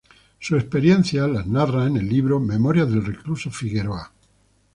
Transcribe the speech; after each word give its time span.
Sus 0.39 0.57
experiencias 0.59 1.29
las 1.29 1.45
narra 1.45 1.85
en 1.85 1.95
el 1.95 2.09
libro 2.09 2.39
"Memorias 2.39 2.89
del 2.89 3.05
recluso 3.05 3.51
Figueroa". 3.51 4.11